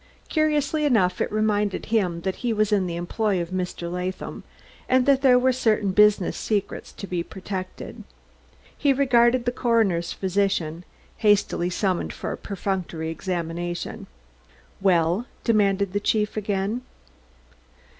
Curiously 0.29 0.83
enough 0.83 1.21
it 1.21 1.31
reminded 1.31 1.85
him 1.85 2.21
that 2.21 2.37
he 2.37 2.53
was 2.53 2.71
in 2.71 2.87
the 2.87 2.95
employ 2.95 3.39
of 3.39 3.51
Mr. 3.51 3.87
Latham, 3.91 4.43
and 4.89 5.05
that 5.05 5.21
there 5.21 5.37
were 5.37 5.53
certain 5.53 5.91
business 5.91 6.35
secrets 6.35 6.91
to 6.93 7.05
be 7.05 7.21
protected. 7.21 8.03
He 8.75 8.93
regarded 8.93 9.45
the 9.45 9.51
coroner's 9.51 10.11
physician, 10.11 10.85
hastily 11.17 11.69
summoned 11.69 12.13
for 12.13 12.31
a 12.31 12.37
perfunctory 12.37 13.11
examination. 13.11 14.07
"Well?" 14.81 15.27
demanded 15.43 15.93
the 15.93 15.99
chief 15.99 16.35
again. 16.35 16.81